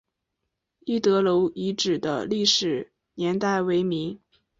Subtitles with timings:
[0.83, 4.19] 一德楼遗址的历史年代为明。